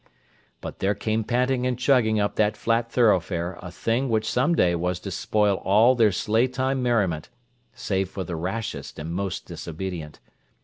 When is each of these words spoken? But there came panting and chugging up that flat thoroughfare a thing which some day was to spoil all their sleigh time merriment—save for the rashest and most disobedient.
But 0.61 0.79
there 0.79 0.95
came 0.95 1.23
panting 1.23 1.67
and 1.67 1.77
chugging 1.77 2.19
up 2.19 2.35
that 2.35 2.57
flat 2.57 2.91
thoroughfare 2.91 3.59
a 3.61 3.69
thing 3.69 4.09
which 4.09 4.27
some 4.27 4.55
day 4.55 4.73
was 4.73 4.99
to 5.01 5.11
spoil 5.11 5.57
all 5.57 5.93
their 5.93 6.11
sleigh 6.11 6.47
time 6.47 6.81
merriment—save 6.81 8.09
for 8.09 8.23
the 8.23 8.35
rashest 8.35 8.97
and 8.97 9.13
most 9.13 9.45
disobedient. 9.45 10.19